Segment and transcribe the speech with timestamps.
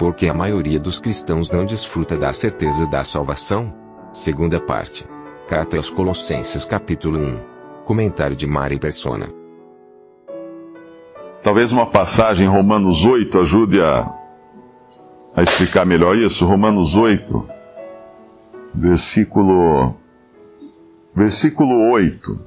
[0.00, 3.70] Porque a maioria dos cristãos não desfruta da certeza da salvação?
[4.14, 5.06] Segunda parte.
[5.46, 7.84] Carta aos Colossenses capítulo 1.
[7.84, 9.28] Comentário de Mari Persona.
[11.42, 14.10] Talvez uma passagem em Romanos 8 ajude a,
[15.36, 16.46] a explicar melhor isso.
[16.46, 17.46] Romanos 8,
[18.74, 19.94] versículo,
[21.14, 22.42] versículo 8.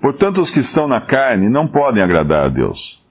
[0.00, 3.03] Portanto, os que estão na carne não podem agradar a Deus.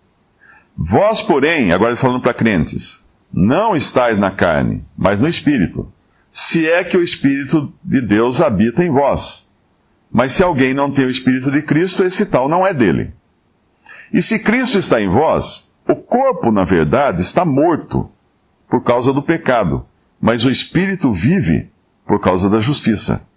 [0.78, 5.92] Vós, porém, agora falando para crentes, não estáis na carne, mas no Espírito,
[6.30, 9.48] se é que o Espírito de Deus habita em vós.
[10.12, 13.14] Mas se alguém não tem o Espírito de Cristo, esse tal não é dele.
[14.12, 18.08] E se Cristo está em vós, o corpo, na verdade, está morto
[18.70, 19.86] por causa do pecado,
[20.22, 21.72] mas o Espírito vive
[22.06, 23.28] por causa da justiça.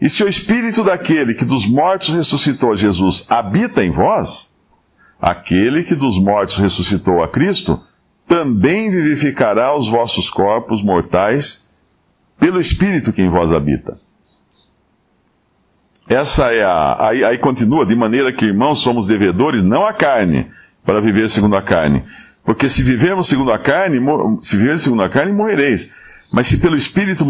[0.00, 4.49] E se o Espírito daquele que dos mortos ressuscitou Jesus habita em vós,
[5.20, 7.80] aquele que dos mortos ressuscitou a Cristo
[8.26, 11.68] também vivificará os vossos corpos mortais
[12.38, 13.98] pelo Espírito que em vós habita.
[16.08, 17.08] Essa é a.
[17.08, 20.48] Aí, aí, continua, de maneira que, irmãos, somos devedores, não à carne,
[20.84, 22.02] para viver segundo a carne.
[22.44, 23.98] Porque se vivermos segundo a carne,
[24.40, 25.92] se vivermos segundo a carne, morrereis.
[26.32, 27.24] Mas se pelo Espírito,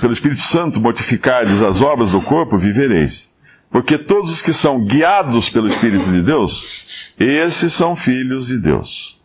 [0.00, 3.32] pelo Espírito Santo mortificardes as obras do corpo, vivereis.
[3.70, 9.20] Porque todos os que são guiados pelo Espírito de Deus, esses são filhos de Deus.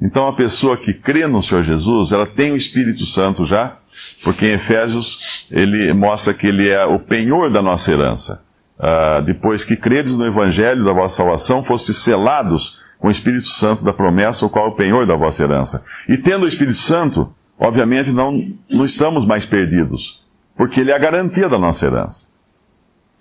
[0.00, 3.78] Então a pessoa que crê no Senhor Jesus, ela tem o Espírito Santo já,
[4.22, 8.44] porque em Efésios ele mostra que ele é o penhor da nossa herança.
[8.78, 13.82] Uh, depois que credes no Evangelho da vossa salvação, fostes selados com o Espírito Santo
[13.84, 15.82] da promessa, o qual é o penhor da vossa herança.
[16.08, 18.38] E tendo o Espírito Santo, obviamente não,
[18.68, 20.22] não estamos mais perdidos,
[20.56, 22.26] porque ele é a garantia da nossa herança.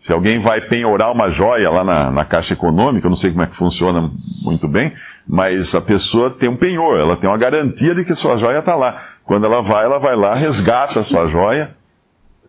[0.05, 3.41] Se alguém vai penhorar uma joia lá na, na, Caixa Econômica, eu não sei como
[3.41, 4.11] é que funciona
[4.43, 4.93] muito bem,
[5.27, 8.75] mas a pessoa tem um penhor, ela tem uma garantia de que sua joia está
[8.75, 9.01] lá.
[9.23, 11.75] Quando ela vai, ela vai lá, resgata a sua joia,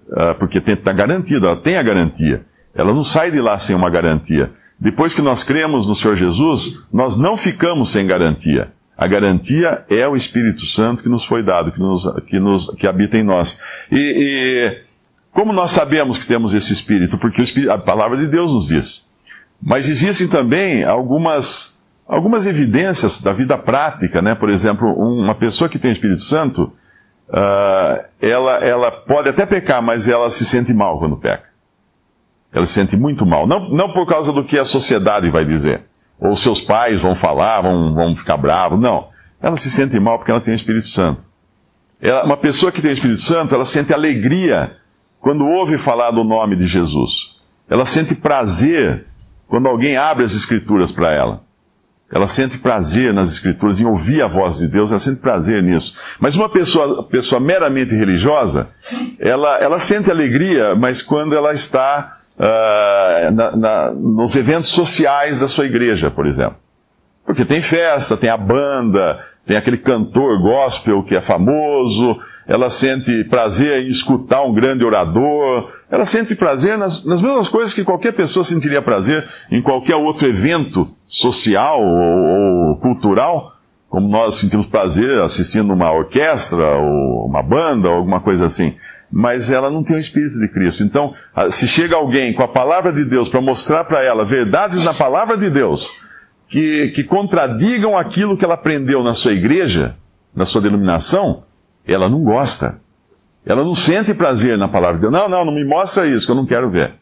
[0.09, 2.45] uh, porque está garantida, ela tem a garantia.
[2.75, 4.51] Ela não sai de lá sem uma garantia.
[4.79, 8.71] Depois que nós cremos no Senhor Jesus, nós não ficamos sem garantia.
[8.99, 12.87] A garantia é o Espírito Santo que nos foi dado, que, nos, que, nos, que
[12.87, 13.59] habita em nós.
[13.91, 14.86] E, e
[15.37, 17.19] como nós sabemos que temos esse Espírito?
[17.19, 19.07] Porque Espírito, a palavra de Deus nos diz.
[19.63, 24.35] Mas existem também algumas, algumas evidências da vida prática, né?
[24.35, 26.73] Por exemplo, uma pessoa que tem o Espírito Santo,
[27.29, 31.51] uh, ela, ela pode até pecar, mas ela se sente mal quando peca.
[32.51, 33.47] Ela se sente muito mal.
[33.47, 35.83] Não, não por causa do que a sociedade vai dizer.
[36.19, 38.81] Ou seus pais vão falar, vão, vão ficar bravos.
[38.81, 39.09] Não.
[39.43, 41.27] Ela se sente mal porque ela tem o Espírito Santo.
[42.01, 44.79] Ela, uma pessoa que tem o Espírito Santo, ela sente alegria
[45.27, 47.35] quando ouve falar do nome de Jesus.
[47.69, 49.07] Ela sente prazer
[49.49, 51.43] quando alguém abre as Escrituras para ela.
[52.13, 55.97] Ela sente prazer nas Escrituras, em ouvir a voz de Deus, ela sente prazer nisso.
[56.21, 58.69] Mas uma pessoa, pessoa meramente religiosa,
[59.19, 65.49] ela, ela sente alegria, mas quando ela está uh, na, na, nos eventos sociais da
[65.49, 66.59] sua igreja, por exemplo.
[67.27, 72.17] Porque tem festa, tem a banda, tem aquele cantor gospel que é famoso,
[72.47, 77.75] ela sente prazer em escutar um grande orador, ela sente prazer nas, nas mesmas coisas
[77.75, 83.53] que qualquer pessoa sentiria prazer em qualquer outro evento social ou, ou cultural,
[83.89, 88.75] como nós sentimos prazer assistindo uma orquestra ou uma banda ou alguma coisa assim.
[89.11, 90.83] Mas ela não tem o Espírito de Cristo.
[90.83, 91.13] Então,
[91.51, 95.37] se chega alguém com a palavra de Deus para mostrar para ela verdades na palavra
[95.37, 96.06] de Deus,
[96.49, 99.97] que, que contradigam aquilo que ela aprendeu na sua igreja,
[100.35, 101.45] na sua denominação,
[101.87, 102.81] ela não gosta.
[103.45, 105.13] Ela não sente prazer na palavra de Deus.
[105.13, 106.95] Não, não, não me mostra isso, que eu não quero ver.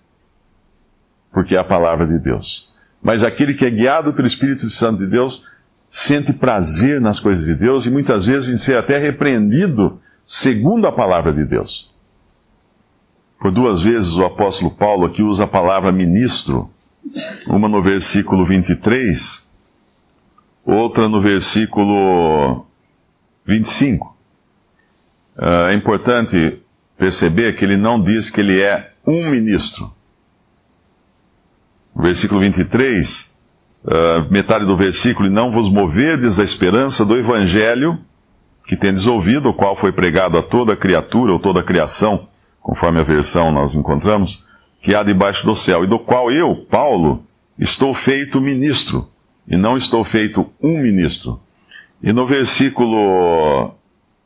[1.32, 2.72] Porque é a palavra de Deus.
[3.02, 5.46] Mas aquele que é guiado pelo Espírito Santo de Deus
[5.86, 10.92] sente prazer nas coisas de Deus e muitas vezes em ser até repreendido segundo a
[10.92, 11.92] palavra de Deus.
[13.38, 16.70] Por duas vezes o apóstolo Paulo aqui usa a palavra ministro
[17.46, 19.46] uma no versículo 23,
[20.64, 22.66] outra no versículo
[23.46, 24.14] 25.
[25.36, 26.60] Ah, é importante
[26.96, 29.92] perceber que ele não diz que ele é um ministro.
[31.96, 33.32] versículo 23,
[33.84, 37.98] uh, metade do versículo, e não vos moverdes da esperança do evangelho
[38.66, 42.26] que tendes ouvido, o qual foi pregado a toda criatura ou toda criação,
[42.60, 44.42] conforme a versão nós encontramos,
[44.84, 47.24] que há debaixo do céu, e do qual eu, Paulo,
[47.58, 49.10] estou feito ministro,
[49.48, 51.40] e não estou feito um ministro.
[52.02, 53.74] E no versículo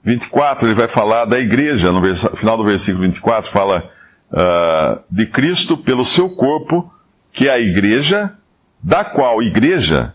[0.03, 2.03] 24 ele vai falar da igreja, no
[2.37, 3.89] final do versículo 24 fala
[4.33, 6.93] uh, de Cristo pelo seu corpo,
[7.33, 8.37] que é a igreja,
[8.83, 10.13] da qual igreja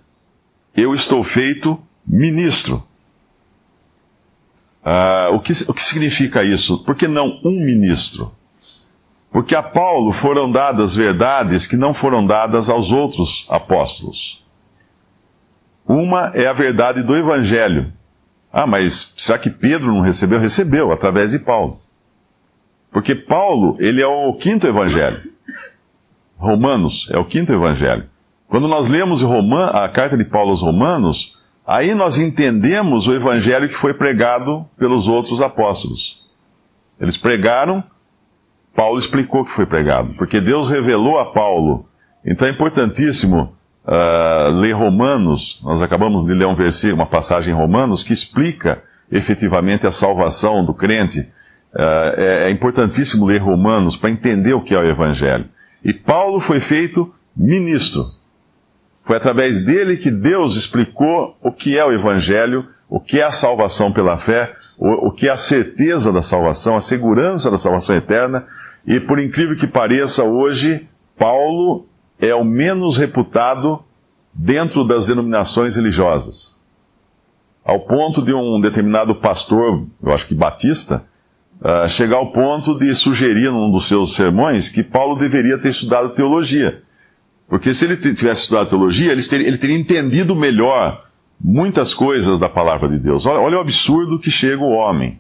[0.76, 2.84] eu estou feito ministro.
[4.84, 6.84] Uh, o, que, o que significa isso?
[6.84, 8.36] Por que não um ministro?
[9.34, 14.42] Porque a Paulo foram dadas verdades que não foram dadas aos outros apóstolos.
[15.86, 17.92] Uma é a verdade do Evangelho.
[18.52, 20.40] Ah, mas será que Pedro não recebeu?
[20.40, 21.80] Recebeu, através de Paulo.
[22.92, 25.34] Porque Paulo, ele é o quinto Evangelho.
[26.38, 28.08] Romanos é o quinto Evangelho.
[28.48, 29.22] Quando nós lemos
[29.74, 35.08] a carta de Paulo aos Romanos, Aí nós entendemos o evangelho que foi pregado pelos
[35.08, 36.22] outros apóstolos.
[37.00, 37.82] Eles pregaram,
[38.76, 41.88] Paulo explicou que foi pregado, porque Deus revelou a Paulo.
[42.26, 43.56] Então é importantíssimo
[43.86, 45.60] uh, ler Romanos.
[45.64, 48.82] Nós acabamos de ler um versículo, uma passagem em Romanos que explica
[49.12, 51.20] efetivamente a salvação do crente.
[51.20, 55.46] Uh, é, é importantíssimo ler Romanos para entender o que é o Evangelho.
[55.84, 58.06] E Paulo foi feito ministro.
[59.04, 63.32] Foi através dele que Deus explicou o que é o Evangelho, o que é a
[63.32, 67.96] salvação pela fé, o, o que é a certeza da salvação, a segurança da salvação
[67.96, 68.46] eterna.
[68.86, 70.88] E por incrível que pareça, hoje,
[71.18, 71.86] Paulo
[72.20, 73.84] é o menos reputado
[74.34, 76.60] dentro das denominações religiosas.
[77.64, 81.06] Ao ponto de um determinado pastor, eu acho que batista,
[81.62, 86.14] uh, chegar ao ponto de sugerir num dos seus sermões que Paulo deveria ter estudado
[86.14, 86.82] teologia.
[87.48, 91.06] Porque se ele tivesse estudado teologia, ele teria, ele teria entendido melhor
[91.44, 93.26] muitas coisas da palavra de Deus.
[93.26, 95.20] Olha, olha o absurdo que chega o homem.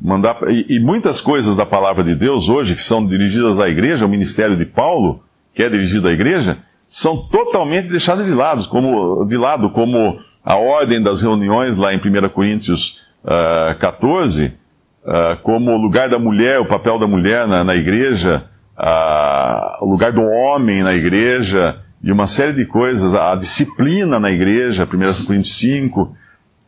[0.00, 4.06] Mandar, e, e, muitas coisas da palavra de Deus hoje, que são dirigidas à igreja,
[4.06, 5.22] o ministério de Paulo,
[5.54, 6.58] que é dirigido à igreja,
[6.88, 11.98] são totalmente deixadas de lado, como, de lado, como a ordem das reuniões lá em
[11.98, 17.64] 1 Coríntios uh, 14, uh, como o lugar da mulher, o papel da mulher na,
[17.64, 18.44] na igreja,
[18.76, 24.30] a, o lugar do homem na igreja e uma série de coisas, a, disciplina na
[24.30, 26.16] igreja, 1 Coríntios 5,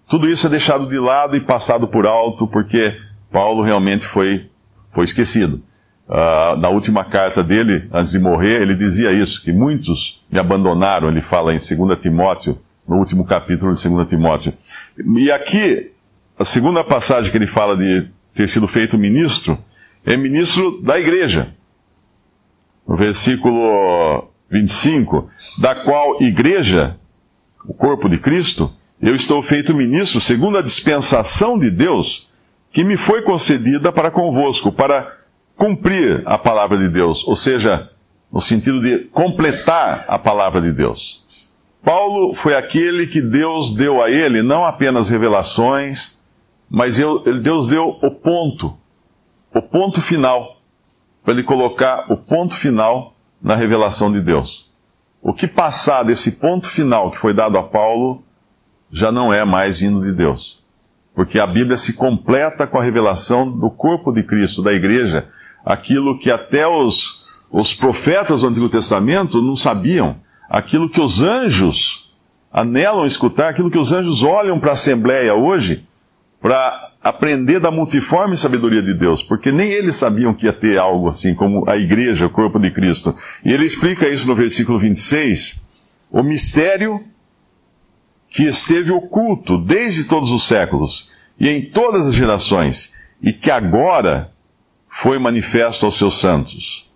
[0.09, 2.99] tudo isso é deixado de lado e passado por alto porque
[3.31, 4.51] Paulo realmente foi,
[4.93, 5.63] foi esquecido.
[6.09, 11.09] Uh, na última carta dele, antes de morrer, ele dizia isso, que muitos me abandonaram,
[11.09, 12.59] ele fala em 2 Timóteo,
[12.89, 14.53] no último capítulo de 2 Timóteo.
[15.19, 15.93] E aqui,
[16.37, 19.57] a segunda passagem que ele fala de ter sido feito ministro,
[20.05, 21.55] é ministro da igreja
[22.89, 25.29] no versículo 25,
[25.61, 26.97] da qual igreja,
[27.65, 32.29] o corpo de Cristo, eu estou feito ministro segundo a dispensação de Deus
[32.73, 35.17] que me foi concedida para convosco, para
[35.57, 37.91] cumprir a palavra de Deus, ou seja,
[38.33, 41.25] no sentido de completar a palavra de Deus.
[41.83, 46.19] Paulo foi aquele que Deus deu a ele não apenas revelações,
[46.69, 46.97] mas
[47.43, 48.77] Deus deu o ponto,
[49.55, 50.59] o ponto final
[51.25, 54.71] para ele colocar o ponto final na revelação de Deus.
[55.23, 58.23] O que passar desse ponto final que foi dado a Paulo
[58.91, 60.63] já não é mais vindo de Deus.
[61.15, 65.27] Porque a Bíblia se completa com a revelação do corpo de Cristo, da igreja,
[65.65, 70.17] aquilo que até os, os profetas do Antigo Testamento não sabiam,
[70.49, 72.09] aquilo que os anjos
[72.53, 75.85] anelam escutar, aquilo que os anjos olham para a Assembleia hoje,
[76.41, 81.09] para aprender da multiforme sabedoria de Deus, porque nem eles sabiam que ia ter algo
[81.09, 83.15] assim como a igreja, o corpo de Cristo.
[83.45, 85.61] E ele explica isso no versículo 26,
[86.11, 87.01] o mistério
[88.29, 94.31] que esteve oculto desde todos os séculos e em todas as gerações, e que agora
[94.89, 96.91] foi manifesto aos seus santos,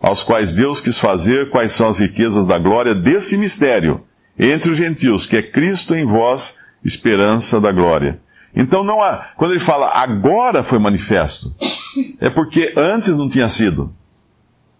[0.00, 4.02] aos quais Deus quis fazer quais são as riquezas da glória desse mistério
[4.38, 8.20] entre os gentios, que é Cristo em vós, esperança da glória.
[8.54, 11.52] Então não há, quando ele fala agora foi manifesto,
[12.20, 13.92] é porque antes não tinha sido.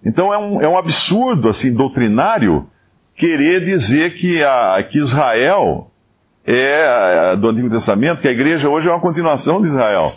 [0.05, 2.69] Então é um, é um absurdo, assim, doutrinário,
[3.17, 5.91] querer dizer que, a, que Israel
[6.47, 10.15] é do Antigo Testamento, que a igreja hoje é uma continuação de Israel.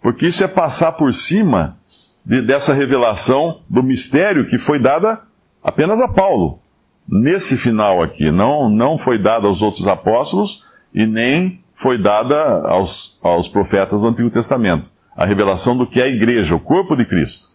[0.00, 1.76] Porque isso é passar por cima
[2.24, 5.22] de, dessa revelação do mistério que foi dada
[5.62, 6.60] apenas a Paulo.
[7.08, 13.18] Nesse final aqui, não, não foi dada aos outros apóstolos e nem foi dada aos,
[13.22, 14.90] aos profetas do Antigo Testamento.
[15.14, 17.48] A revelação do que é a igreja, o corpo de Cristo.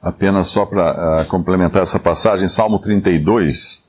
[0.00, 3.84] apenas só para uh, complementar essa passagem, Salmo 32,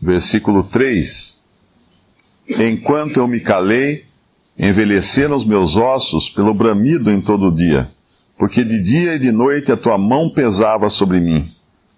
[0.00, 1.40] versículo 3.
[2.48, 4.04] Enquanto eu me calei,
[4.58, 7.88] envelheceram os meus ossos pelo bramido em todo o dia,
[8.38, 11.48] porque de dia e de noite a tua mão pesava sobre mim.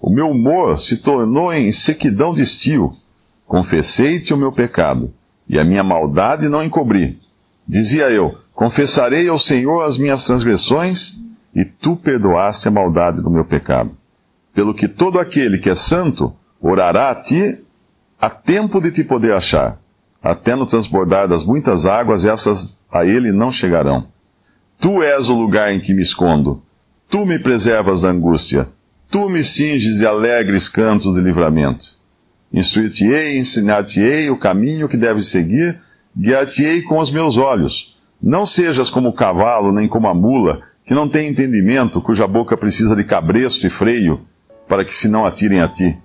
[0.01, 2.93] O meu humor se tornou em sequidão de estio.
[3.47, 5.13] Confessei-te o meu pecado,
[5.49, 7.19] e a minha maldade não encobri.
[7.67, 11.19] Dizia eu: Confessarei ao Senhor as minhas transgressões,
[11.55, 13.97] e tu perdoaste a maldade do meu pecado.
[14.55, 17.59] Pelo que todo aquele que é santo orará a ti
[18.21, 19.79] a tempo de te poder achar.
[20.23, 24.07] Até no transbordar das muitas águas, essas a ele não chegarão.
[24.81, 26.63] Tu és o lugar em que me escondo.
[27.11, 28.69] Tu me preservas da angústia.
[29.11, 31.99] Tu me cinges de alegres cantos de livramento.
[32.55, 35.77] Instruir-te-ei, ensinar-te-ei o caminho que deves seguir,
[36.17, 38.01] guiar-te-ei com os meus olhos.
[38.23, 42.57] Não sejas como o cavalo, nem como a mula, que não tem entendimento, cuja boca
[42.57, 44.21] precisa de cabresto e freio,
[44.69, 45.99] para que se não atirem a ti.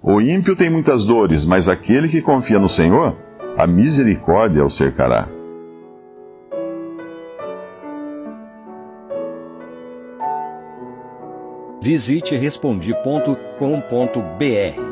[0.00, 3.16] O ímpio tem muitas dores, mas aquele que confia no Senhor,
[3.58, 5.28] a misericórdia o cercará.
[11.82, 14.91] Visite respondi.com.br.